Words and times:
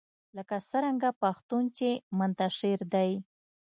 لکه 0.37 0.55
څرنګه 0.69 1.09
پښتون 1.21 1.63
چې 1.77 1.89
منتشر 2.17 2.79
دی 2.93 3.11